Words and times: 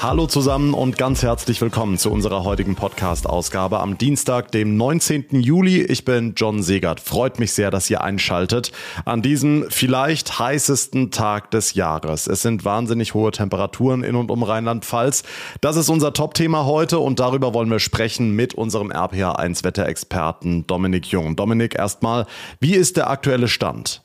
Hallo 0.00 0.26
zusammen 0.26 0.74
und 0.74 0.98
ganz 0.98 1.22
herzlich 1.22 1.60
willkommen 1.60 1.96
zu 1.96 2.10
unserer 2.10 2.44
heutigen 2.44 2.74
Podcast-Ausgabe 2.74 3.80
am 3.80 3.96
Dienstag, 3.96 4.52
dem 4.52 4.76
19. 4.76 5.40
Juli. 5.40 5.82
Ich 5.82 6.04
bin 6.04 6.34
John 6.36 6.62
Segert. 6.62 7.00
Freut 7.00 7.38
mich 7.38 7.52
sehr, 7.52 7.70
dass 7.70 7.88
ihr 7.88 8.02
einschaltet 8.02 8.72
an 9.06 9.22
diesem 9.22 9.64
vielleicht 9.70 10.38
heißesten 10.38 11.10
Tag 11.10 11.50
des 11.50 11.74
Jahres. 11.74 12.26
Es 12.26 12.42
sind 12.42 12.64
wahnsinnig 12.64 13.14
hohe 13.14 13.30
Temperaturen 13.30 14.04
in 14.04 14.14
und 14.14 14.30
um 14.30 14.42
Rheinland-Pfalz. 14.42 15.22
Das 15.62 15.76
ist 15.76 15.88
unser 15.88 16.12
Top-Thema 16.12 16.66
heute 16.66 16.98
und 16.98 17.18
darüber 17.18 17.54
wollen 17.54 17.70
wir 17.70 17.80
sprechen 17.80 18.32
mit 18.32 18.52
unserem 18.54 18.92
RPA1-Wetterexperten 18.92 20.66
Dominik 20.66 21.06
Jung. 21.06 21.34
Dominik, 21.34 21.78
erstmal, 21.78 22.26
wie 22.60 22.74
ist 22.74 22.98
der 22.98 23.08
aktuelle 23.08 23.48
Stand? 23.48 24.03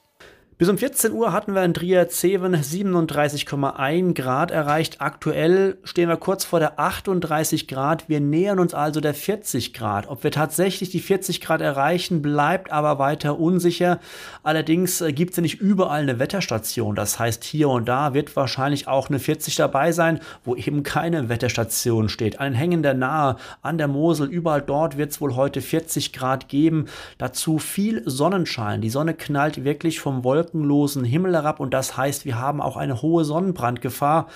Bis 0.60 0.68
um 0.68 0.78
14 0.78 1.14
Uhr 1.14 1.32
hatten 1.32 1.56
wir 1.56 1.64
in 1.64 1.74
Trier-Zeven 1.74 2.54
37,1 2.54 4.14
Grad 4.14 4.52
erreicht. 4.52 5.00
Aktuell 5.00 5.78
stehen 5.86 6.10
wir 6.10 6.18
kurz 6.18 6.44
vor 6.44 6.60
der 6.60 6.78
38 6.78 7.66
Grad. 7.70 8.10
Wir 8.10 8.20
nähern 8.20 8.60
uns 8.60 8.74
also 8.74 9.00
der 9.00 9.14
40 9.14 9.74
Grad. 9.74 10.10
Ob 10.10 10.26
wir 10.26 10.32
tatsächlich 10.32 10.90
die 10.90 11.00
40 11.00 11.40
Grad 11.40 11.62
erreichen, 11.62 12.22
bleibt 12.22 12.74
aber 12.74 13.00
weiter 13.00 13.40
unsicher. 13.40 14.02
Allerdings 14.44 15.00
äh, 15.00 15.14
gibt 15.14 15.32
es 15.32 15.38
ja 15.38 15.44
nicht 15.44 15.62
überall 15.62 16.02
eine 16.02 16.20
Wetterstation. 16.20 16.94
Das 16.94 17.20
heißt, 17.20 17.46
hier 17.46 17.70
und 17.70 17.88
da 17.88 18.14
wird 18.14 18.36
wahrscheinlich 18.36 18.90
auch 18.90 19.08
eine 19.08 19.20
40 19.20 19.56
dabei 19.56 19.94
sein, 19.94 20.20
wo 20.44 20.58
eben 20.58 20.84
keine 20.84 21.30
Wetterstation 21.30 22.10
steht. 22.10 22.42
An 22.42 22.52
den 22.52 22.60
Hängen 22.60 22.84
der 22.84 22.96
Nahe, 22.96 23.38
an 23.62 23.78
der 23.78 23.88
Mosel, 23.88 24.28
überall 24.28 24.62
dort 24.62 24.98
wird 24.98 25.12
es 25.12 25.22
wohl 25.22 25.38
heute 25.38 25.62
40 25.62 26.12
Grad 26.12 26.50
geben. 26.50 26.88
Dazu 27.18 27.60
viel 27.60 28.04
Sonnenschein. 28.06 28.82
Die 28.82 28.90
Sonne 28.90 29.14
knallt 29.14 29.64
wirklich 29.64 30.02
vom 30.02 30.26
Wolken 30.26 30.49
wolkenlosen 30.54 31.04
Himmel 31.04 31.34
herab 31.34 31.60
und 31.60 31.74
das 31.74 31.98
heißt, 31.98 32.26
wir 32.26 32.40
haben 32.40 32.62
auch 32.62 32.78
eine 32.78 33.02
hohe 33.02 33.24
Sonnenbrandgefahr. 33.24 34.28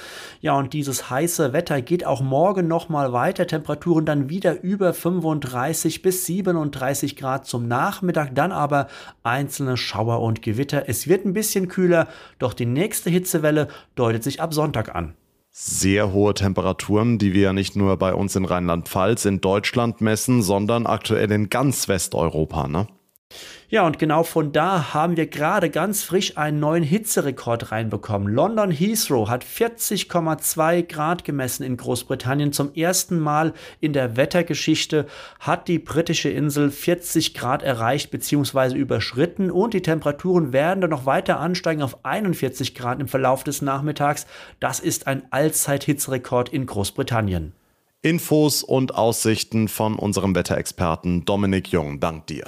Ja, 0.41 0.57
und 0.57 0.73
dieses 0.73 1.09
heiße 1.09 1.53
Wetter 1.53 1.81
geht 1.81 2.05
auch 2.05 2.21
morgen 2.21 2.67
nochmal 2.67 3.13
weiter. 3.13 3.47
Temperaturen 3.47 4.05
dann 4.05 4.29
wieder 4.29 4.61
über 4.61 4.93
35 4.93 6.01
bis 6.01 6.25
37 6.25 7.15
Grad 7.15 7.45
zum 7.45 7.67
Nachmittag, 7.67 8.35
dann 8.35 8.51
aber 8.51 8.87
einzelne 9.23 9.77
Schauer 9.77 10.21
und 10.21 10.41
Gewitter. 10.41 10.83
Es 10.87 11.07
wird 11.07 11.25
ein 11.25 11.33
bisschen 11.33 11.67
kühler, 11.67 12.07
doch 12.39 12.53
die 12.53 12.65
nächste 12.65 13.09
Hitzewelle 13.09 13.67
deutet 13.95 14.23
sich 14.23 14.41
ab 14.41 14.53
Sonntag 14.53 14.93
an 14.95 15.15
sehr 15.55 16.11
hohe 16.11 16.33
Temperaturen, 16.33 17.19
die 17.19 17.35
wir 17.35 17.41
ja 17.43 17.53
nicht 17.53 17.75
nur 17.75 17.95
bei 17.97 18.15
uns 18.15 18.35
in 18.35 18.43
Rheinland-Pfalz, 18.43 19.25
in 19.25 19.39
Deutschland 19.39 20.01
messen, 20.01 20.41
sondern 20.41 20.87
aktuell 20.87 21.31
in 21.31 21.47
ganz 21.49 21.87
Westeuropa. 21.87 22.67
Ne? 22.67 22.87
Ja, 23.69 23.87
und 23.87 23.97
genau 23.97 24.21
von 24.21 24.51
da 24.51 24.93
haben 24.93 25.17
wir 25.17 25.25
gerade 25.25 25.71
ganz 25.71 26.03
frisch 26.03 26.37
einen 26.37 26.59
neuen 26.59 26.83
Hitzerekord 26.83 27.71
reinbekommen. 27.71 28.31
London 28.31 28.69
Heathrow 28.69 29.27
hat 29.27 29.43
40,2 29.43 30.83
Grad 30.83 31.23
gemessen 31.23 31.63
in 31.63 31.77
Großbritannien. 31.77 32.53
Zum 32.53 32.75
ersten 32.75 33.17
Mal 33.19 33.53
in 33.79 33.93
der 33.93 34.15
Wettergeschichte 34.15 35.07
hat 35.39 35.67
die 35.67 35.79
britische 35.79 36.29
Insel 36.29 36.69
40 36.69 37.33
Grad 37.33 37.63
erreicht 37.63 38.11
bzw. 38.11 38.75
überschritten 38.75 39.49
und 39.49 39.73
die 39.73 39.81
Temperaturen 39.81 40.53
werden 40.53 40.81
dann 40.81 40.91
noch 40.91 41.07
weiter 41.07 41.39
ansteigen 41.39 41.81
auf 41.81 42.05
41 42.05 42.75
Grad 42.75 42.99
im 42.99 43.07
Verlauf 43.07 43.43
des 43.43 43.63
Nachmittags. 43.63 44.27
Das 44.59 44.79
ist 44.79 45.07
ein 45.07 45.23
Allzeithitzerekord 45.31 46.49
in 46.49 46.67
Großbritannien. 46.67 47.53
Infos 48.03 48.63
und 48.63 48.95
Aussichten 48.95 49.69
von 49.69 49.95
unserem 49.95 50.35
Wetterexperten 50.35 51.23
Dominik 51.23 51.69
Jung. 51.69 52.01
Dank 52.01 52.27
dir. 52.27 52.43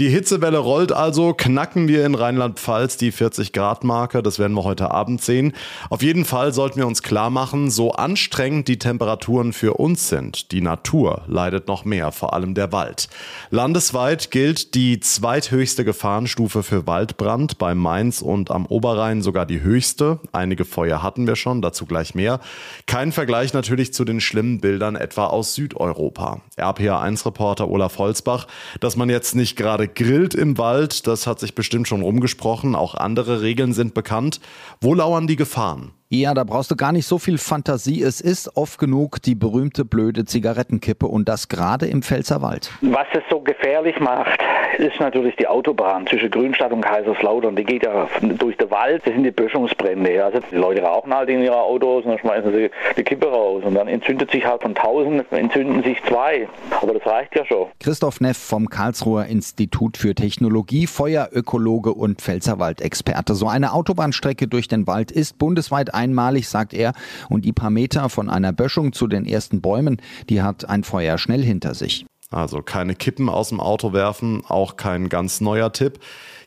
Die 0.00 0.08
Hitzewelle 0.08 0.56
rollt 0.56 0.92
also, 0.92 1.34
knacken 1.34 1.86
wir 1.86 2.06
in 2.06 2.14
Rheinland-Pfalz 2.14 2.96
die 2.96 3.12
40-Grad-Marke, 3.12 4.22
das 4.22 4.38
werden 4.38 4.54
wir 4.54 4.64
heute 4.64 4.90
Abend 4.90 5.20
sehen. 5.20 5.52
Auf 5.90 6.00
jeden 6.00 6.24
Fall 6.24 6.54
sollten 6.54 6.78
wir 6.78 6.86
uns 6.86 7.02
klar 7.02 7.28
machen, 7.28 7.70
so 7.70 7.92
anstrengend 7.92 8.66
die 8.68 8.78
Temperaturen 8.78 9.52
für 9.52 9.74
uns 9.74 10.08
sind, 10.08 10.52
die 10.52 10.62
Natur 10.62 11.24
leidet 11.26 11.68
noch 11.68 11.84
mehr, 11.84 12.12
vor 12.12 12.32
allem 12.32 12.54
der 12.54 12.72
Wald. 12.72 13.10
Landesweit 13.50 14.30
gilt 14.30 14.74
die 14.74 15.00
zweithöchste 15.00 15.84
Gefahrenstufe 15.84 16.62
für 16.62 16.86
Waldbrand, 16.86 17.58
bei 17.58 17.74
Mainz 17.74 18.22
und 18.22 18.50
am 18.50 18.64
Oberrhein 18.64 19.20
sogar 19.20 19.44
die 19.44 19.60
höchste. 19.60 20.18
Einige 20.32 20.64
Feuer 20.64 21.02
hatten 21.02 21.26
wir 21.26 21.36
schon, 21.36 21.60
dazu 21.60 21.84
gleich 21.84 22.14
mehr. 22.14 22.40
Kein 22.86 23.12
Vergleich 23.12 23.52
natürlich 23.52 23.92
zu 23.92 24.06
den 24.06 24.22
schlimmen 24.22 24.62
Bildern 24.62 24.96
etwa 24.96 25.26
aus 25.26 25.54
Südeuropa. 25.54 26.40
RPA1-Reporter 26.56 27.68
Olaf 27.68 27.98
Holzbach, 27.98 28.46
dass 28.80 28.96
man 28.96 29.10
jetzt 29.10 29.34
nicht 29.34 29.56
gerade 29.56 29.89
grillt 29.94 30.34
im 30.34 30.58
Wald, 30.58 31.06
das 31.06 31.26
hat 31.26 31.40
sich 31.40 31.54
bestimmt 31.54 31.88
schon 31.88 32.02
rumgesprochen. 32.02 32.74
Auch 32.74 32.94
andere 32.94 33.42
Regeln 33.42 33.72
sind 33.72 33.94
bekannt. 33.94 34.40
Wo 34.80 34.94
lauern 34.94 35.26
die 35.26 35.36
Gefahren? 35.36 35.92
Ja, 36.12 36.34
da 36.34 36.42
brauchst 36.42 36.72
du 36.72 36.74
gar 36.74 36.90
nicht 36.90 37.06
so 37.06 37.18
viel 37.18 37.38
Fantasie. 37.38 38.02
Es 38.02 38.20
ist 38.20 38.56
oft 38.56 38.80
genug 38.80 39.22
die 39.22 39.36
berühmte 39.36 39.84
blöde 39.84 40.24
Zigarettenkippe 40.24 41.06
und 41.06 41.28
das 41.28 41.46
gerade 41.46 41.86
im 41.86 42.02
Pfälzerwald. 42.02 42.72
Was 42.80 43.06
es 43.12 43.22
so 43.30 43.38
gefährlich 43.38 44.00
macht, 44.00 44.40
ist 44.78 44.98
natürlich 44.98 45.36
die 45.36 45.46
Autobahn 45.46 46.08
zwischen 46.08 46.28
Grünstadt 46.28 46.72
und 46.72 46.80
Kaiserslautern. 46.80 47.54
Die 47.54 47.62
geht 47.62 47.84
ja 47.84 48.08
durch 48.20 48.56
den 48.56 48.72
Wald. 48.72 49.02
Das 49.04 49.14
sind 49.14 49.22
die 49.22 49.30
Böschungsbrände. 49.30 50.24
Also 50.24 50.40
die 50.50 50.56
Leute 50.56 50.82
rauchen 50.82 51.14
halt 51.14 51.28
in 51.28 51.44
ihre 51.44 51.62
Autos 51.62 52.04
und 52.04 52.10
dann 52.10 52.18
schmeißen 52.18 52.52
sie 52.52 52.70
die 52.96 53.04
Kippe 53.04 53.28
raus. 53.28 53.62
Und 53.64 53.74
dann 53.74 53.86
entzündet 53.86 54.32
sich 54.32 54.44
halt 54.44 54.62
von 54.62 54.74
1000, 54.74 55.30
entzünden 55.30 55.84
sich 55.84 56.02
zwei. 56.08 56.48
Aber 56.80 56.94
das 56.94 57.06
reicht 57.06 57.36
ja 57.36 57.44
schon. 57.46 57.68
Christoph 57.78 58.20
Neff 58.20 58.36
vom 58.36 58.68
Karlsruher 58.68 59.26
Institut 59.26 59.96
für 59.96 60.16
Technologie, 60.16 60.88
Feuerökologe 60.88 61.92
und 61.92 62.20
Pfälzerwaldexperte. 62.20 63.36
So 63.36 63.46
eine 63.46 63.72
Autobahnstrecke 63.72 64.48
durch 64.48 64.66
den 64.66 64.88
Wald 64.88 65.12
ist 65.12 65.38
bundesweit 65.38 65.94
einmalig, 66.00 66.48
sagt 66.48 66.74
er. 66.74 66.92
Und 67.28 67.44
die 67.44 67.52
paar 67.52 67.70
Meter 67.70 68.08
von 68.08 68.28
einer 68.28 68.52
Böschung 68.52 68.92
zu 68.92 69.06
den 69.06 69.26
ersten 69.26 69.60
Bäumen, 69.60 70.00
die 70.28 70.42
hat 70.42 70.68
ein 70.68 70.82
Feuer 70.84 71.18
schnell 71.18 71.42
hinter 71.42 71.74
sich. 71.74 72.06
Also 72.30 72.62
keine 72.62 72.94
Kippen 72.94 73.28
aus 73.28 73.48
dem 73.48 73.60
Auto 73.60 73.92
werfen, 73.92 74.42
auch 74.46 74.76
kein 74.76 75.08
ganz 75.08 75.40
neuer 75.40 75.72
Tipp. 75.72 75.98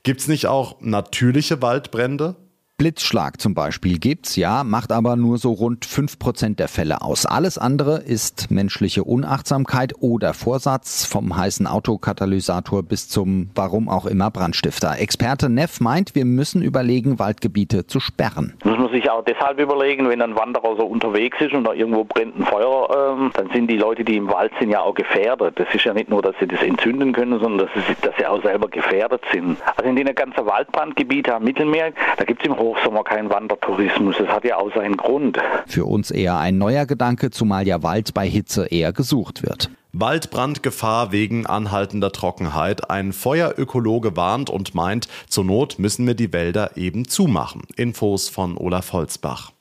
Gibt 0.04 0.22
es 0.22 0.28
nicht 0.28 0.48
auch 0.48 0.78
natürliche 0.80 1.62
Waldbrände? 1.62 2.36
Blitzschlag 2.84 3.40
zum 3.40 3.54
Beispiel 3.54 3.98
gibt's, 3.98 4.36
ja, 4.36 4.66
macht 4.66 4.92
aber 4.92 5.16
nur 5.16 5.38
so 5.38 5.54
rund 5.54 5.86
5% 5.86 6.58
der 6.58 6.68
Fälle 6.68 7.02
aus. 7.02 7.26
Alles 7.26 7.58
andere 7.58 8.00
ist 8.00 8.52
menschliche 8.52 9.06
Unachtsamkeit 9.06 9.94
oder 10.02 10.34
Vorsatz, 10.34 11.06
vom 11.06 11.38
heißen 11.38 11.66
Autokatalysator 11.66 12.84
bis 12.84 13.08
zum 13.08 13.50
warum 13.56 13.88
auch 13.88 14.06
immer 14.06 14.30
Brandstifter. 14.32 15.00
Experte 15.00 15.48
Neff 15.48 15.80
meint, 15.80 16.14
wir 16.14 16.26
müssen 16.26 16.62
überlegen, 16.62 17.20
Waldgebiete 17.20 17.88
zu 17.88 18.02
sperren. 18.02 18.52
Muss 18.66 18.78
man 18.78 18.92
sich 18.92 19.10
auch 19.10 19.24
deshalb 19.24 19.62
überlegen, 19.62 20.10
wenn 20.10 20.22
ein 20.22 20.36
Wanderer 20.36 20.76
so 20.76 20.86
unterwegs 20.86 21.38
ist 21.40 21.54
und 21.54 21.64
da 21.64 21.72
irgendwo 21.72 22.04
brennt 22.04 22.38
ein 22.38 22.46
Feuer, 22.46 23.16
ähm, 23.18 23.32
dann 23.34 23.50
sind 23.54 23.68
die 23.68 23.78
Leute, 23.78 24.04
die 24.04 24.18
im 24.18 24.28
Wald 24.28 24.52
sind, 24.60 24.72
ja 24.72 24.82
auch 24.82 24.94
gefährdet. 24.94 25.58
Das 25.58 25.74
ist 25.74 25.86
ja 25.86 25.94
nicht 25.94 26.10
nur, 26.10 26.22
dass 26.22 26.36
sie 26.42 26.48
das 26.48 26.62
entzünden 26.62 27.14
können, 27.14 27.40
sondern 27.40 27.66
dass 27.66 27.86
sie, 27.88 27.96
dass 28.02 28.14
sie 28.18 28.26
auch 28.26 28.44
selber 28.44 28.68
gefährdet 28.68 29.22
sind. 29.32 29.58
Also 29.78 29.90
in 29.90 29.96
den 29.96 30.14
ganzen 30.14 30.46
Waldbrandgebieten 30.46 31.32
am 31.32 31.46
Mittelmeer, 31.46 31.94
da 32.18 32.26
gibt 32.26 32.44
es 32.44 32.50
im 32.50 32.58
Hoch 32.60 32.73
Hochsommer 32.74 33.04
kein 33.04 33.30
Wandertourismus. 33.30 34.16
Das 34.18 34.28
hat 34.28 34.44
ja 34.44 34.58
auch 34.58 34.74
seinen 34.74 34.98
Grund. 34.98 35.38
Für 35.68 35.86
uns 35.86 36.12
eher 36.12 36.38
ein 36.38 36.58
neuer 36.58 36.86
Gedanke, 36.86 37.32
zumal 37.32 37.68
ja 37.68 37.84
Wald 37.84 38.14
bei 38.14 38.28
Hitze 38.28 38.66
eher 38.68 38.94
gesucht 38.94 39.44
wird. 39.44 39.70
Waldbrandgefahr 39.94 41.12
wegen 41.12 41.46
anhaltender 41.46 42.12
Trockenheit. 42.12 42.90
Ein 42.90 43.14
Feuerökologe 43.14 44.18
warnt 44.18 44.50
und 44.50 44.74
meint, 44.74 45.08
zur 45.28 45.46
Not 45.46 45.78
müssen 45.78 46.08
wir 46.08 46.16
die 46.16 46.34
Wälder 46.34 46.78
eben 46.78 47.08
zumachen. 47.08 47.62
Infos 47.76 48.28
von 48.30 48.58
Olaf 48.58 48.92
Holzbach. 48.94 49.52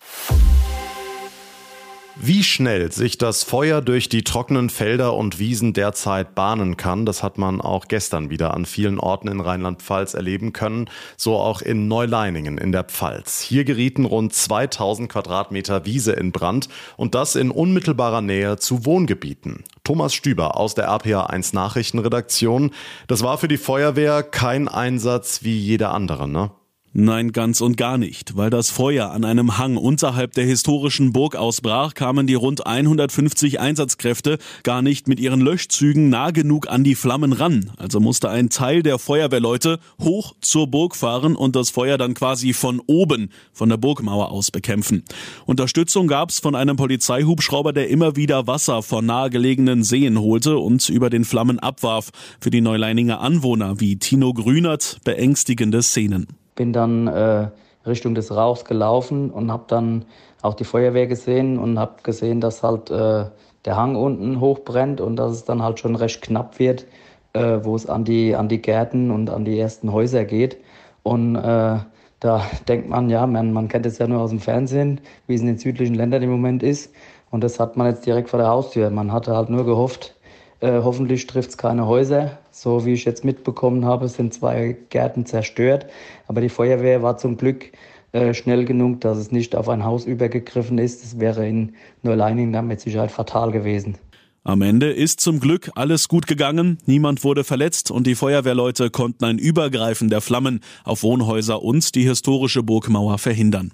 Wie 2.20 2.44
schnell 2.44 2.92
sich 2.92 3.16
das 3.16 3.42
Feuer 3.42 3.80
durch 3.80 4.10
die 4.10 4.22
trockenen 4.22 4.68
Felder 4.68 5.14
und 5.14 5.38
Wiesen 5.38 5.72
derzeit 5.72 6.34
bahnen 6.34 6.76
kann, 6.76 7.06
das 7.06 7.22
hat 7.22 7.38
man 7.38 7.60
auch 7.60 7.88
gestern 7.88 8.28
wieder 8.28 8.52
an 8.52 8.66
vielen 8.66 9.00
Orten 9.00 9.28
in 9.28 9.40
Rheinland-Pfalz 9.40 10.12
erleben 10.12 10.52
können, 10.52 10.90
so 11.16 11.36
auch 11.36 11.62
in 11.62 11.88
Neuleiningen 11.88 12.58
in 12.58 12.70
der 12.70 12.84
Pfalz. 12.84 13.40
Hier 13.40 13.64
gerieten 13.64 14.04
rund 14.04 14.34
2000 14.34 15.10
Quadratmeter 15.10 15.86
Wiese 15.86 16.12
in 16.12 16.32
Brand 16.32 16.68
und 16.98 17.14
das 17.14 17.34
in 17.34 17.50
unmittelbarer 17.50 18.20
Nähe 18.20 18.58
zu 18.58 18.84
Wohngebieten. 18.84 19.64
Thomas 19.82 20.14
Stüber 20.14 20.58
aus 20.58 20.74
der 20.74 20.84
RPA 20.84 21.26
1 21.26 21.54
Nachrichtenredaktion. 21.54 22.72
Das 23.08 23.22
war 23.22 23.38
für 23.38 23.48
die 23.48 23.56
Feuerwehr 23.56 24.22
kein 24.22 24.68
Einsatz 24.68 25.42
wie 25.42 25.58
jeder 25.58 25.92
andere, 25.92 26.28
ne? 26.28 26.50
Nein, 26.94 27.32
ganz 27.32 27.62
und 27.62 27.78
gar 27.78 27.96
nicht. 27.96 28.36
Weil 28.36 28.50
das 28.50 28.68
Feuer 28.68 29.12
an 29.12 29.24
einem 29.24 29.56
Hang 29.56 29.78
unterhalb 29.78 30.34
der 30.34 30.44
historischen 30.44 31.14
Burg 31.14 31.36
ausbrach, 31.36 31.94
kamen 31.94 32.26
die 32.26 32.34
rund 32.34 32.66
150 32.66 33.60
Einsatzkräfte 33.60 34.36
gar 34.62 34.82
nicht 34.82 35.08
mit 35.08 35.18
ihren 35.18 35.40
Löschzügen 35.40 36.10
nah 36.10 36.32
genug 36.32 36.68
an 36.68 36.84
die 36.84 36.94
Flammen 36.94 37.32
ran. 37.32 37.70
Also 37.78 37.98
musste 37.98 38.28
ein 38.28 38.50
Teil 38.50 38.82
der 38.82 38.98
Feuerwehrleute 38.98 39.78
hoch 40.02 40.34
zur 40.42 40.66
Burg 40.66 40.94
fahren 40.94 41.34
und 41.34 41.56
das 41.56 41.70
Feuer 41.70 41.96
dann 41.96 42.12
quasi 42.12 42.52
von 42.52 42.78
oben, 42.86 43.30
von 43.54 43.70
der 43.70 43.78
Burgmauer 43.78 44.30
aus 44.30 44.50
bekämpfen. 44.50 45.02
Unterstützung 45.46 46.08
gab's 46.08 46.40
von 46.40 46.54
einem 46.54 46.76
Polizeihubschrauber, 46.76 47.72
der 47.72 47.88
immer 47.88 48.16
wieder 48.16 48.46
Wasser 48.46 48.82
von 48.82 49.06
nahegelegenen 49.06 49.82
Seen 49.82 50.20
holte 50.20 50.58
und 50.58 50.86
über 50.90 51.08
den 51.08 51.24
Flammen 51.24 51.58
abwarf. 51.58 52.10
Für 52.38 52.50
die 52.50 52.60
Neuleininger 52.60 53.22
Anwohner 53.22 53.80
wie 53.80 53.96
Tino 53.96 54.34
Grünert 54.34 54.98
beängstigende 55.04 55.82
Szenen 55.82 56.26
bin 56.54 56.72
dann 56.72 57.06
äh, 57.06 57.48
Richtung 57.86 58.14
des 58.14 58.34
Rauchs 58.34 58.64
gelaufen 58.64 59.30
und 59.30 59.50
habe 59.50 59.64
dann 59.66 60.04
auch 60.42 60.54
die 60.54 60.64
Feuerwehr 60.64 61.06
gesehen 61.06 61.58
und 61.58 61.78
habe 61.78 62.02
gesehen, 62.02 62.40
dass 62.40 62.62
halt 62.62 62.90
äh, 62.90 63.26
der 63.64 63.76
Hang 63.76 63.96
unten 63.96 64.40
hochbrennt 64.40 65.00
und 65.00 65.16
dass 65.16 65.32
es 65.32 65.44
dann 65.44 65.62
halt 65.62 65.78
schon 65.78 65.94
recht 65.94 66.22
knapp 66.22 66.58
wird, 66.58 66.86
äh, 67.32 67.58
wo 67.62 67.76
es 67.76 67.86
an 67.86 68.04
die, 68.04 68.34
an 68.34 68.48
die 68.48 68.60
Gärten 68.60 69.10
und 69.10 69.30
an 69.30 69.44
die 69.44 69.58
ersten 69.58 69.92
Häuser 69.92 70.24
geht. 70.24 70.58
Und 71.02 71.36
äh, 71.36 71.78
da 72.20 72.42
denkt 72.68 72.88
man, 72.88 73.08
ja, 73.08 73.26
man, 73.26 73.52
man 73.52 73.68
kennt 73.68 73.86
es 73.86 73.98
ja 73.98 74.06
nur 74.06 74.20
aus 74.20 74.30
dem 74.30 74.40
Fernsehen, 74.40 75.00
wie 75.26 75.34
es 75.34 75.40
in 75.40 75.46
den 75.46 75.58
südlichen 75.58 75.94
Ländern 75.94 76.22
im 76.22 76.30
Moment 76.30 76.62
ist. 76.62 76.92
Und 77.30 77.42
das 77.42 77.58
hat 77.58 77.76
man 77.76 77.86
jetzt 77.86 78.04
direkt 78.04 78.30
vor 78.30 78.38
der 78.38 78.48
Haustür. 78.48 78.90
Man 78.90 79.12
hatte 79.12 79.34
halt 79.34 79.48
nur 79.48 79.64
gehofft, 79.64 80.14
äh, 80.60 80.80
hoffentlich 80.82 81.26
trifft 81.26 81.50
es 81.50 81.58
keine 81.58 81.86
Häuser. 81.86 82.38
So 82.52 82.84
wie 82.84 82.92
ich 82.92 83.04
jetzt 83.04 83.24
mitbekommen 83.24 83.84
habe, 83.86 84.08
sind 84.08 84.34
zwei 84.34 84.76
Gärten 84.90 85.26
zerstört. 85.26 85.86
Aber 86.28 86.40
die 86.40 86.50
Feuerwehr 86.50 87.02
war 87.02 87.16
zum 87.16 87.38
Glück 87.38 87.72
äh, 88.12 88.34
schnell 88.34 88.66
genug, 88.66 89.00
dass 89.00 89.16
es 89.16 89.32
nicht 89.32 89.56
auf 89.56 89.70
ein 89.70 89.84
Haus 89.84 90.04
übergegriffen 90.04 90.78
ist. 90.78 91.02
Das 91.02 91.18
wäre 91.18 91.48
in 91.48 91.74
Neuleining 92.02 92.52
dann 92.52 92.68
mit 92.68 92.80
Sicherheit 92.80 93.10
fatal 93.10 93.50
gewesen. 93.50 93.96
Am 94.44 94.60
Ende 94.60 94.92
ist 94.92 95.20
zum 95.20 95.40
Glück 95.40 95.70
alles 95.76 96.08
gut 96.08 96.26
gegangen, 96.26 96.78
niemand 96.84 97.22
wurde 97.22 97.44
verletzt 97.44 97.92
und 97.92 98.08
die 98.08 98.16
Feuerwehrleute 98.16 98.90
konnten 98.90 99.24
ein 99.24 99.38
Übergreifen 99.38 100.10
der 100.10 100.20
Flammen 100.20 100.60
auf 100.82 101.04
Wohnhäuser 101.04 101.62
und 101.62 101.94
die 101.94 102.02
historische 102.02 102.64
Burgmauer 102.64 103.18
verhindern. 103.18 103.72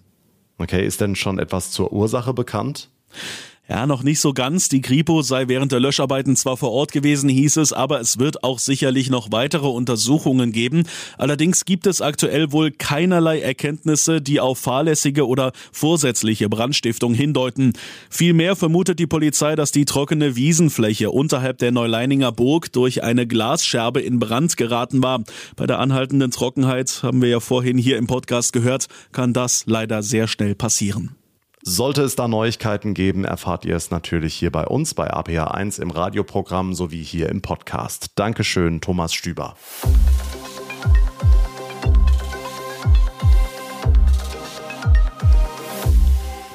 Okay, 0.58 0.84
ist 0.84 1.00
denn 1.00 1.16
schon 1.16 1.38
etwas 1.38 1.70
zur 1.70 1.90
Ursache 1.90 2.34
bekannt? 2.34 2.90
Ja, 3.70 3.86
noch 3.86 4.02
nicht 4.02 4.20
so 4.20 4.32
ganz. 4.32 4.70
Die 4.70 4.80
Kripo 4.80 5.20
sei 5.20 5.46
während 5.48 5.72
der 5.72 5.80
Löscharbeiten 5.80 6.36
zwar 6.36 6.56
vor 6.56 6.72
Ort 6.72 6.90
gewesen, 6.90 7.28
hieß 7.28 7.58
es, 7.58 7.74
aber 7.74 8.00
es 8.00 8.18
wird 8.18 8.42
auch 8.42 8.58
sicherlich 8.58 9.10
noch 9.10 9.30
weitere 9.30 9.66
Untersuchungen 9.66 10.52
geben. 10.52 10.84
Allerdings 11.18 11.66
gibt 11.66 11.86
es 11.86 12.00
aktuell 12.00 12.50
wohl 12.50 12.70
keinerlei 12.70 13.40
Erkenntnisse, 13.40 14.22
die 14.22 14.40
auf 14.40 14.58
fahrlässige 14.58 15.26
oder 15.26 15.52
vorsätzliche 15.70 16.48
Brandstiftung 16.48 17.12
hindeuten. 17.12 17.74
Vielmehr 18.08 18.56
vermutet 18.56 19.00
die 19.00 19.06
Polizei, 19.06 19.54
dass 19.54 19.70
die 19.70 19.84
trockene 19.84 20.34
Wiesenfläche 20.34 21.10
unterhalb 21.10 21.58
der 21.58 21.70
Neuleininger 21.70 22.32
Burg 22.32 22.72
durch 22.72 23.02
eine 23.02 23.26
Glasscherbe 23.26 24.00
in 24.00 24.18
Brand 24.18 24.56
geraten 24.56 25.02
war. 25.02 25.24
Bei 25.56 25.66
der 25.66 25.78
anhaltenden 25.78 26.30
Trockenheit, 26.30 27.02
haben 27.02 27.20
wir 27.20 27.28
ja 27.28 27.40
vorhin 27.40 27.76
hier 27.76 27.98
im 27.98 28.06
Podcast 28.06 28.54
gehört, 28.54 28.86
kann 29.12 29.34
das 29.34 29.64
leider 29.66 30.02
sehr 30.02 30.26
schnell 30.26 30.54
passieren. 30.54 31.17
Sollte 31.70 32.00
es 32.00 32.16
da 32.16 32.28
Neuigkeiten 32.28 32.94
geben, 32.94 33.26
erfahrt 33.26 33.66
ihr 33.66 33.76
es 33.76 33.90
natürlich 33.90 34.34
hier 34.34 34.50
bei 34.50 34.66
uns 34.66 34.94
bei 34.94 35.12
APA1 35.12 35.82
im 35.82 35.90
Radioprogramm 35.90 36.72
sowie 36.72 37.02
hier 37.02 37.28
im 37.28 37.42
Podcast. 37.42 38.12
Dankeschön, 38.14 38.80
Thomas 38.80 39.12
Stüber. 39.12 39.54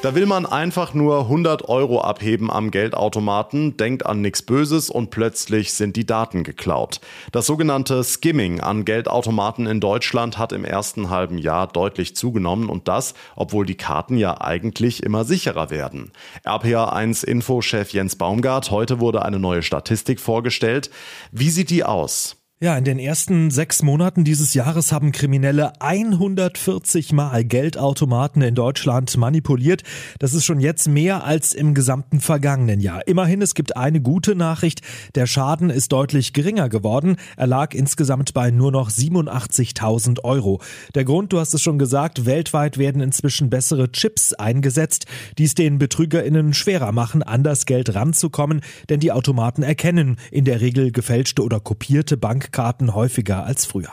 Da 0.03 0.15
will 0.15 0.25
man 0.25 0.45
einfach 0.45 0.93
nur 0.93 1.21
100 1.21 1.69
Euro 1.69 2.01
abheben 2.01 2.51
am 2.51 2.71
Geldautomaten, 2.71 3.77
denkt 3.77 4.05
an 4.05 4.19
nichts 4.19 4.41
Böses 4.41 4.89
und 4.89 5.11
plötzlich 5.11 5.71
sind 5.71 5.95
die 5.95 6.05
Daten 6.05 6.43
geklaut. 6.43 6.99
Das 7.31 7.45
sogenannte 7.45 8.03
Skimming 8.03 8.59
an 8.59 8.83
Geldautomaten 8.83 9.65
in 9.65 9.79
Deutschland 9.79 10.37
hat 10.37 10.51
im 10.51 10.65
ersten 10.65 11.09
halben 11.09 11.37
Jahr 11.37 11.67
deutlich 11.67 12.17
zugenommen 12.17 12.67
und 12.67 12.89
das, 12.89 13.13
obwohl 13.37 13.65
die 13.65 13.77
Karten 13.77 14.17
ja 14.17 14.41
eigentlich 14.41 15.03
immer 15.03 15.23
sicherer 15.23 15.69
werden. 15.69 16.11
RPA1 16.43 17.23
Info-Chef 17.23 17.93
Jens 17.93 18.17
Baumgart, 18.17 18.71
heute 18.71 18.99
wurde 18.99 19.23
eine 19.23 19.39
neue 19.39 19.63
Statistik 19.63 20.19
vorgestellt. 20.19 20.89
Wie 21.31 21.49
sieht 21.49 21.69
die 21.69 21.85
aus? 21.85 22.42
Ja, 22.63 22.77
in 22.77 22.85
den 22.85 22.97
ersten 22.97 23.51
sechs 23.51 23.83
Monaten 23.83 24.23
dieses 24.23 24.53
Jahres 24.53 24.93
haben 24.93 25.11
Kriminelle 25.11 25.73
140 25.81 27.11
Mal 27.11 27.43
Geldautomaten 27.43 28.41
in 28.41 28.55
Deutschland 28.55 29.17
manipuliert. 29.17 29.83
Das 30.19 30.33
ist 30.33 30.45
schon 30.45 30.61
jetzt 30.61 30.87
mehr 30.87 31.25
als 31.25 31.53
im 31.53 31.73
gesamten 31.73 32.21
vergangenen 32.21 32.79
Jahr. 32.79 33.05
Immerhin, 33.05 33.41
es 33.41 33.53
gibt 33.53 33.75
eine 33.75 33.99
gute 33.99 34.33
Nachricht. 34.33 34.79
Der 35.15 35.27
Schaden 35.27 35.69
ist 35.69 35.91
deutlich 35.91 36.31
geringer 36.31 36.69
geworden. 36.69 37.17
Er 37.35 37.47
lag 37.47 37.73
insgesamt 37.73 38.33
bei 38.33 38.49
nur 38.49 38.71
noch 38.71 38.89
87.000 38.89 40.23
Euro. 40.23 40.61
Der 40.95 41.03
Grund, 41.03 41.33
du 41.33 41.41
hast 41.41 41.53
es 41.53 41.61
schon 41.61 41.77
gesagt, 41.77 42.25
weltweit 42.25 42.77
werden 42.77 43.01
inzwischen 43.01 43.49
bessere 43.49 43.91
Chips 43.91 44.31
eingesetzt, 44.31 45.05
die 45.37 45.43
es 45.43 45.53
den 45.53 45.79
BetrügerInnen 45.79 46.53
schwerer 46.53 46.93
machen, 46.93 47.23
an 47.23 47.43
das 47.43 47.65
Geld 47.65 47.93
ranzukommen, 47.93 48.61
denn 48.87 49.01
die 49.01 49.11
Automaten 49.11 49.63
erkennen 49.63 50.15
in 50.31 50.45
der 50.45 50.61
Regel 50.61 50.93
gefälschte 50.93 51.43
oder 51.43 51.59
kopierte 51.59 52.15
Bank 52.15 52.52
Karten 52.53 52.95
häufiger 52.95 53.43
als 53.43 53.65
früher. 53.65 53.91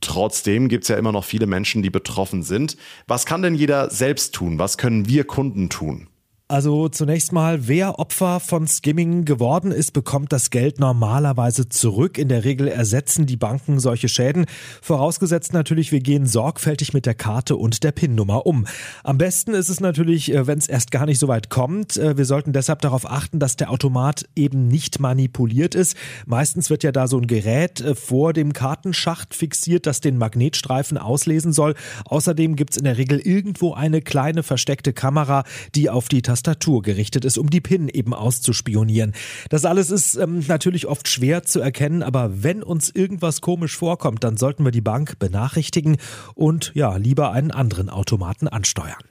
Trotzdem 0.00 0.68
gibt 0.68 0.84
es 0.84 0.88
ja 0.88 0.96
immer 0.96 1.12
noch 1.12 1.24
viele 1.24 1.46
Menschen, 1.46 1.82
die 1.82 1.90
betroffen 1.90 2.44
sind. 2.44 2.76
Was 3.08 3.26
kann 3.26 3.42
denn 3.42 3.54
jeder 3.54 3.90
selbst 3.90 4.34
tun? 4.34 4.58
Was 4.58 4.78
können 4.78 5.08
wir 5.08 5.24
Kunden 5.24 5.68
tun? 5.68 6.08
Also 6.52 6.90
zunächst 6.90 7.32
mal, 7.32 7.66
wer 7.66 7.98
Opfer 7.98 8.38
von 8.38 8.68
Skimming 8.68 9.24
geworden 9.24 9.72
ist, 9.72 9.94
bekommt 9.94 10.34
das 10.34 10.50
Geld 10.50 10.78
normalerweise 10.80 11.70
zurück. 11.70 12.18
In 12.18 12.28
der 12.28 12.44
Regel 12.44 12.68
ersetzen 12.68 13.24
die 13.24 13.38
Banken 13.38 13.80
solche 13.80 14.10
Schäden. 14.10 14.44
Vorausgesetzt 14.82 15.54
natürlich, 15.54 15.92
wir 15.92 16.00
gehen 16.00 16.26
sorgfältig 16.26 16.92
mit 16.92 17.06
der 17.06 17.14
Karte 17.14 17.56
und 17.56 17.82
der 17.84 17.92
PIN-Nummer 17.92 18.44
um. 18.44 18.66
Am 19.02 19.16
besten 19.16 19.54
ist 19.54 19.70
es 19.70 19.80
natürlich, 19.80 20.34
äh, 20.34 20.46
wenn 20.46 20.58
es 20.58 20.66
erst 20.68 20.90
gar 20.90 21.06
nicht 21.06 21.18
so 21.18 21.26
weit 21.26 21.48
kommt. 21.48 21.96
Äh, 21.96 22.18
wir 22.18 22.26
sollten 22.26 22.52
deshalb 22.52 22.82
darauf 22.82 23.10
achten, 23.10 23.38
dass 23.38 23.56
der 23.56 23.70
Automat 23.70 24.28
eben 24.36 24.68
nicht 24.68 25.00
manipuliert 25.00 25.74
ist. 25.74 25.96
Meistens 26.26 26.68
wird 26.68 26.82
ja 26.82 26.92
da 26.92 27.08
so 27.08 27.16
ein 27.16 27.28
Gerät 27.28 27.80
äh, 27.80 27.94
vor 27.94 28.34
dem 28.34 28.52
Kartenschacht 28.52 29.32
fixiert, 29.32 29.86
das 29.86 30.02
den 30.02 30.18
Magnetstreifen 30.18 30.98
auslesen 30.98 31.54
soll. 31.54 31.72
Außerdem 32.04 32.56
gibt 32.56 32.72
es 32.72 32.76
in 32.76 32.84
der 32.84 32.98
Regel 32.98 33.20
irgendwo 33.20 33.72
eine 33.72 34.02
kleine 34.02 34.42
versteckte 34.42 34.92
Kamera, 34.92 35.44
die 35.74 35.88
auf 35.88 36.08
die 36.08 36.20
Tastatur 36.20 36.41
Tastatur 36.42 36.82
gerichtet 36.82 37.24
ist, 37.24 37.38
um 37.38 37.50
die 37.50 37.60
PIN 37.60 37.88
eben 37.88 38.14
auszuspionieren. 38.14 39.12
Das 39.48 39.64
alles 39.64 39.90
ist 39.90 40.16
ähm, 40.16 40.44
natürlich 40.48 40.86
oft 40.86 41.08
schwer 41.08 41.44
zu 41.44 41.60
erkennen, 41.60 42.02
aber 42.02 42.42
wenn 42.42 42.62
uns 42.62 42.90
irgendwas 42.90 43.40
komisch 43.40 43.76
vorkommt, 43.76 44.24
dann 44.24 44.36
sollten 44.36 44.64
wir 44.64 44.72
die 44.72 44.80
Bank 44.80 45.18
benachrichtigen 45.18 45.96
und 46.34 46.72
ja, 46.74 46.96
lieber 46.96 47.32
einen 47.32 47.50
anderen 47.52 47.88
Automaten 47.88 48.48
ansteuern. 48.48 49.02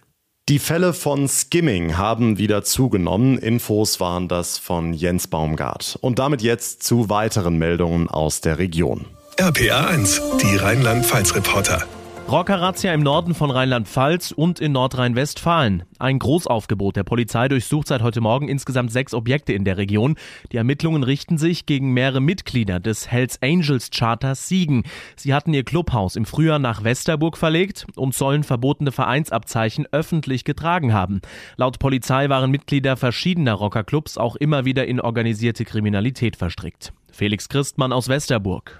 Die 0.49 0.59
Fälle 0.59 0.93
von 0.93 1.29
Skimming 1.29 1.97
haben 1.97 2.37
wieder 2.37 2.63
zugenommen. 2.63 3.37
Infos 3.37 3.99
waren 3.99 4.27
das 4.27 4.57
von 4.57 4.93
Jens 4.93 5.27
Baumgart. 5.27 5.97
Und 6.01 6.19
damit 6.19 6.41
jetzt 6.41 6.83
zu 6.83 7.09
weiteren 7.09 7.57
Meldungen 7.57 8.09
aus 8.09 8.41
der 8.41 8.57
Region. 8.57 9.05
RPA 9.37 9.87
1, 9.87 10.21
die 10.41 10.57
Rheinland-Pfalz-Reporter. 10.57 11.85
Rockerrazzia 12.29 12.93
im 12.93 13.01
Norden 13.01 13.33
von 13.33 13.51
Rheinland-Pfalz 13.51 14.31
und 14.31 14.61
in 14.61 14.71
Nordrhein-Westfalen. 14.71 15.83
Ein 15.99 16.17
Großaufgebot 16.17 16.95
der 16.95 17.03
Polizei 17.03 17.49
durchsucht 17.49 17.87
seit 17.87 18.01
heute 18.01 18.21
Morgen 18.21 18.47
insgesamt 18.47 18.91
sechs 18.91 19.13
Objekte 19.13 19.51
in 19.51 19.65
der 19.65 19.77
Region. 19.77 20.15
Die 20.51 20.57
Ermittlungen 20.57 21.03
richten 21.03 21.37
sich 21.37 21.65
gegen 21.65 21.91
mehrere 21.91 22.21
Mitglieder 22.21 22.79
des 22.79 23.11
Hells 23.11 23.41
Angels 23.41 23.89
Charters 23.91 24.47
Siegen. 24.47 24.83
Sie 25.17 25.33
hatten 25.33 25.53
ihr 25.53 25.65
Clubhaus 25.65 26.15
im 26.15 26.25
Frühjahr 26.25 26.59
nach 26.59 26.83
Westerburg 26.85 27.37
verlegt 27.37 27.85
und 27.95 28.15
sollen 28.15 28.43
verbotene 28.43 28.93
Vereinsabzeichen 28.93 29.87
öffentlich 29.91 30.45
getragen 30.45 30.93
haben. 30.93 31.21
Laut 31.57 31.79
Polizei 31.79 32.29
waren 32.29 32.49
Mitglieder 32.49 32.95
verschiedener 32.95 33.53
Rockerclubs 33.53 34.17
auch 34.17 34.37
immer 34.37 34.63
wieder 34.63 34.87
in 34.87 35.01
organisierte 35.01 35.65
Kriminalität 35.65 36.37
verstrickt. 36.37 36.93
Felix 37.11 37.49
Christmann 37.49 37.91
aus 37.91 38.07
Westerburg. 38.07 38.79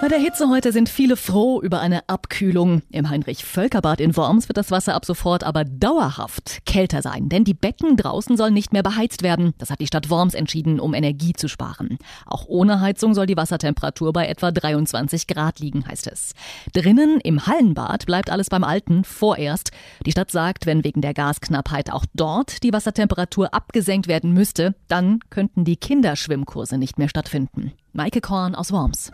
Bei 0.00 0.06
der 0.06 0.20
Hitze 0.20 0.48
heute 0.48 0.70
sind 0.70 0.88
viele 0.88 1.16
froh 1.16 1.60
über 1.60 1.80
eine 1.80 2.08
Abkühlung. 2.08 2.82
Im 2.92 3.10
Heinrich-Völkerbad 3.10 4.00
in 4.00 4.16
Worms 4.16 4.48
wird 4.48 4.56
das 4.56 4.70
Wasser 4.70 4.94
ab 4.94 5.04
sofort 5.04 5.42
aber 5.42 5.64
dauerhaft 5.64 6.64
kälter 6.64 7.02
sein, 7.02 7.28
denn 7.28 7.42
die 7.42 7.52
Becken 7.52 7.96
draußen 7.96 8.36
sollen 8.36 8.54
nicht 8.54 8.72
mehr 8.72 8.84
beheizt 8.84 9.24
werden. 9.24 9.54
Das 9.58 9.70
hat 9.70 9.80
die 9.80 9.88
Stadt 9.88 10.08
Worms 10.08 10.34
entschieden, 10.34 10.78
um 10.78 10.94
Energie 10.94 11.32
zu 11.32 11.48
sparen. 11.48 11.98
Auch 12.26 12.46
ohne 12.46 12.80
Heizung 12.80 13.12
soll 13.12 13.26
die 13.26 13.36
Wassertemperatur 13.36 14.12
bei 14.12 14.28
etwa 14.28 14.52
23 14.52 15.26
Grad 15.26 15.58
liegen, 15.58 15.84
heißt 15.88 16.06
es. 16.06 16.32
Drinnen 16.72 17.18
im 17.20 17.46
Hallenbad 17.48 18.06
bleibt 18.06 18.30
alles 18.30 18.50
beim 18.50 18.62
Alten 18.62 19.02
vorerst. 19.02 19.72
Die 20.06 20.12
Stadt 20.12 20.30
sagt, 20.30 20.64
wenn 20.64 20.84
wegen 20.84 21.00
der 21.00 21.12
Gasknappheit 21.12 21.92
auch 21.92 22.04
dort 22.14 22.62
die 22.62 22.72
Wassertemperatur 22.72 23.52
abgesenkt 23.52 24.06
werden 24.06 24.32
müsste, 24.32 24.76
dann 24.86 25.18
könnten 25.28 25.64
die 25.64 25.76
Kinderschwimmkurse 25.76 26.78
nicht 26.78 26.98
mehr 26.98 27.08
stattfinden. 27.08 27.72
Maike 27.92 28.20
Korn 28.20 28.54
aus 28.54 28.70
Worms. 28.70 29.10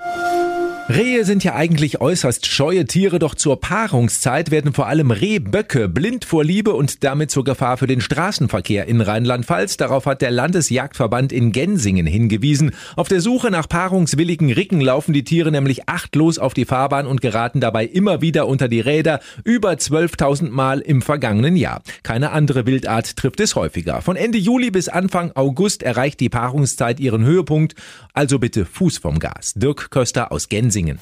Rehe 0.86 1.24
sind 1.24 1.42
ja 1.42 1.54
eigentlich 1.54 2.02
äußerst 2.02 2.44
scheue 2.44 2.84
Tiere, 2.84 3.18
doch 3.18 3.34
zur 3.34 3.58
Paarungszeit 3.58 4.50
werden 4.50 4.74
vor 4.74 4.86
allem 4.86 5.10
Rehböcke 5.10 5.88
blind 5.88 6.26
vor 6.26 6.44
Liebe 6.44 6.74
und 6.74 7.04
damit 7.04 7.30
zur 7.30 7.42
Gefahr 7.42 7.78
für 7.78 7.86
den 7.86 8.02
Straßenverkehr 8.02 8.86
in 8.86 9.00
Rheinland-Pfalz. 9.00 9.78
Darauf 9.78 10.04
hat 10.04 10.20
der 10.20 10.30
Landesjagdverband 10.30 11.32
in 11.32 11.52
Gensingen 11.52 12.06
hingewiesen. 12.06 12.72
Auf 12.96 13.08
der 13.08 13.22
Suche 13.22 13.50
nach 13.50 13.66
paarungswilligen 13.66 14.52
Ricken 14.52 14.82
laufen 14.82 15.14
die 15.14 15.24
Tiere 15.24 15.50
nämlich 15.50 15.88
achtlos 15.88 16.38
auf 16.38 16.52
die 16.52 16.66
Fahrbahn 16.66 17.06
und 17.06 17.22
geraten 17.22 17.62
dabei 17.62 17.86
immer 17.86 18.20
wieder 18.20 18.46
unter 18.46 18.68
die 18.68 18.80
Räder, 18.80 19.20
über 19.42 19.70
12.000 19.72 20.50
Mal 20.50 20.80
im 20.80 21.00
vergangenen 21.00 21.56
Jahr. 21.56 21.80
Keine 22.02 22.30
andere 22.30 22.66
Wildart 22.66 23.16
trifft 23.16 23.40
es 23.40 23.56
häufiger. 23.56 24.02
Von 24.02 24.16
Ende 24.16 24.36
Juli 24.36 24.70
bis 24.70 24.90
Anfang 24.90 25.32
August 25.34 25.82
erreicht 25.82 26.20
die 26.20 26.28
Paarungszeit 26.28 27.00
ihren 27.00 27.24
Höhepunkt, 27.24 27.74
also 28.12 28.38
bitte 28.38 28.66
Fuß 28.66 28.98
vom 28.98 29.18
Gas. 29.18 29.54
Dirk 29.56 29.90
Köster 29.90 30.30
aus 30.30 30.50
Gensingen 30.50 30.73
singen. 30.74 30.98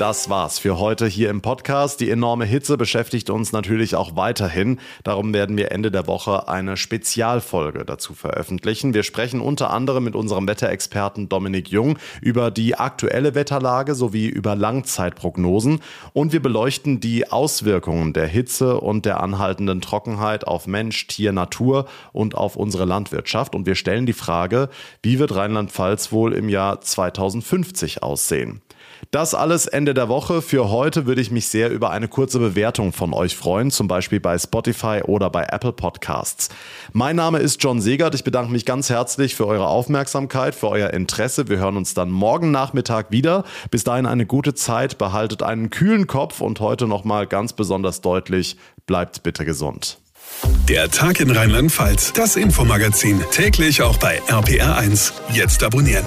Das 0.00 0.30
war's 0.30 0.58
für 0.58 0.78
heute 0.78 1.06
hier 1.06 1.28
im 1.28 1.42
Podcast. 1.42 2.00
Die 2.00 2.08
enorme 2.08 2.46
Hitze 2.46 2.78
beschäftigt 2.78 3.28
uns 3.28 3.52
natürlich 3.52 3.96
auch 3.96 4.16
weiterhin. 4.16 4.80
Darum 5.04 5.34
werden 5.34 5.58
wir 5.58 5.72
Ende 5.72 5.90
der 5.90 6.06
Woche 6.06 6.48
eine 6.48 6.78
Spezialfolge 6.78 7.84
dazu 7.84 8.14
veröffentlichen. 8.14 8.94
Wir 8.94 9.02
sprechen 9.02 9.42
unter 9.42 9.68
anderem 9.68 10.04
mit 10.04 10.16
unserem 10.16 10.48
Wetterexperten 10.48 11.28
Dominik 11.28 11.68
Jung 11.68 11.98
über 12.22 12.50
die 12.50 12.76
aktuelle 12.76 13.34
Wetterlage 13.34 13.94
sowie 13.94 14.26
über 14.26 14.56
Langzeitprognosen 14.56 15.80
und 16.14 16.32
wir 16.32 16.40
beleuchten 16.40 17.00
die 17.00 17.30
Auswirkungen 17.30 18.14
der 18.14 18.26
Hitze 18.26 18.80
und 18.80 19.04
der 19.04 19.22
anhaltenden 19.22 19.82
Trockenheit 19.82 20.46
auf 20.46 20.66
Mensch, 20.66 21.08
Tier, 21.08 21.32
Natur 21.32 21.84
und 22.14 22.34
auf 22.34 22.56
unsere 22.56 22.86
Landwirtschaft. 22.86 23.54
Und 23.54 23.66
wir 23.66 23.74
stellen 23.74 24.06
die 24.06 24.14
Frage, 24.14 24.70
wie 25.02 25.18
wird 25.18 25.36
Rheinland-Pfalz 25.36 26.10
wohl 26.10 26.32
im 26.32 26.48
Jahr 26.48 26.80
2050 26.80 28.02
aussehen? 28.02 28.62
Das 29.10 29.34
alles 29.34 29.66
Ende 29.66 29.94
der 29.94 30.08
Woche. 30.08 30.42
Für 30.42 30.70
heute 30.70 31.06
würde 31.06 31.20
ich 31.20 31.30
mich 31.30 31.48
sehr 31.48 31.70
über 31.70 31.90
eine 31.90 32.08
kurze 32.08 32.38
Bewertung 32.38 32.92
von 32.92 33.12
euch 33.12 33.36
freuen, 33.36 33.70
zum 33.70 33.88
Beispiel 33.88 34.20
bei 34.20 34.38
Spotify 34.38 35.02
oder 35.04 35.30
bei 35.30 35.44
Apple 35.44 35.72
Podcasts. 35.72 36.48
Mein 36.92 37.16
Name 37.16 37.38
ist 37.38 37.62
John 37.62 37.80
Segert. 37.80 38.14
Ich 38.14 38.24
bedanke 38.24 38.52
mich 38.52 38.66
ganz 38.66 38.90
herzlich 38.90 39.34
für 39.34 39.46
eure 39.46 39.66
Aufmerksamkeit, 39.66 40.54
für 40.54 40.68
euer 40.68 40.90
Interesse. 40.90 41.48
Wir 41.48 41.58
hören 41.58 41.76
uns 41.76 41.94
dann 41.94 42.10
morgen 42.10 42.50
Nachmittag 42.50 43.10
wieder. 43.10 43.44
Bis 43.70 43.84
dahin 43.84 44.06
eine 44.06 44.26
gute 44.26 44.54
Zeit, 44.54 44.98
behaltet 44.98 45.42
einen 45.42 45.70
kühlen 45.70 46.06
Kopf 46.06 46.40
und 46.40 46.60
heute 46.60 46.86
nochmal 46.86 47.26
ganz 47.26 47.52
besonders 47.52 48.00
deutlich, 48.02 48.56
bleibt 48.86 49.22
bitte 49.22 49.44
gesund. 49.44 49.98
Der 50.68 50.90
Tag 50.90 51.20
in 51.20 51.30
Rheinland-Pfalz, 51.30 52.12
das 52.12 52.36
Infomagazin, 52.36 53.20
täglich 53.32 53.82
auch 53.82 53.96
bei 53.96 54.20
RPR1. 54.28 55.12
Jetzt 55.32 55.64
abonnieren. 55.64 56.04